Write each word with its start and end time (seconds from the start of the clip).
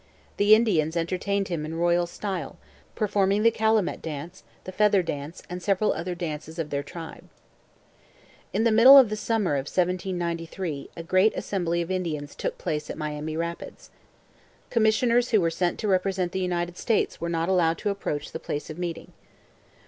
The 0.37 0.55
Indians 0.55 0.97
entertained 0.97 1.49
him 1.49 1.63
in 1.63 1.75
royal 1.75 2.07
style, 2.07 2.57
performing 2.95 3.43
the 3.43 3.51
calumet 3.51 4.01
dance, 4.01 4.43
the 4.63 4.71
feather 4.71 5.03
dance, 5.03 5.43
and 5.47 5.61
several 5.61 5.93
other 5.93 6.15
dances 6.15 6.57
of 6.57 6.71
their 6.71 6.81
tribe. 6.81 7.29
In 8.51 8.63
the 8.63 8.71
middle 8.71 8.97
of 8.97 9.09
the 9.11 9.15
summer 9.15 9.51
of 9.53 9.67
1793 9.69 10.89
a 10.97 11.03
great 11.03 11.37
assembly 11.37 11.83
of 11.83 11.91
Indians 11.91 12.33
took 12.33 12.57
place 12.57 12.89
at 12.89 12.97
Miami 12.97 13.37
Rapids. 13.37 13.91
Commissioners 14.71 15.29
who 15.29 15.39
were 15.39 15.51
sent 15.51 15.77
to 15.77 15.87
represent 15.87 16.31
the 16.31 16.39
United 16.39 16.77
States 16.79 17.21
were 17.21 17.29
not 17.29 17.47
allowed 17.47 17.77
to 17.77 17.91
approach 17.91 18.31
the 18.31 18.39
place 18.39 18.71
of 18.71 18.79
meeting. 18.79 19.13